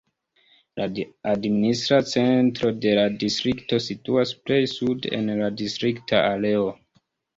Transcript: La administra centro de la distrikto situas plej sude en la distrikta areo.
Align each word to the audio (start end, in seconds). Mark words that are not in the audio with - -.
La 0.79 0.85
administra 1.33 1.99
centro 2.13 2.71
de 2.85 2.95
la 3.01 3.05
distrikto 3.25 3.81
situas 3.91 4.33
plej 4.47 4.61
sude 4.75 5.13
en 5.19 5.31
la 5.43 5.55
distrikta 5.63 6.25
areo. 6.35 6.65